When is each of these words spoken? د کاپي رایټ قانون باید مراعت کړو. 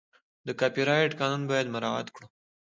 د 0.45 0.47
کاپي 0.59 0.83
رایټ 0.89 1.11
قانون 1.19 1.43
باید 1.51 1.71
مراعت 1.75 2.07
کړو. 2.15 2.27